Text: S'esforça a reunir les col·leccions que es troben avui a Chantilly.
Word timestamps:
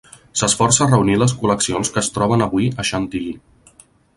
S'esforça 0.39 0.81
a 0.85 0.87
reunir 0.93 1.17
les 1.23 1.35
col·leccions 1.43 1.93
que 1.97 2.01
es 2.07 2.09
troben 2.17 2.45
avui 2.47 2.73
a 2.81 2.87
Chantilly. 2.91 3.37